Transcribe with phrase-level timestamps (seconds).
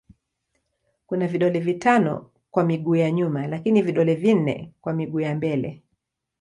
[1.05, 5.83] Kuna vidole vitano kwa miguu ya nyuma lakini vidole vinne kwa miguu ya mbele.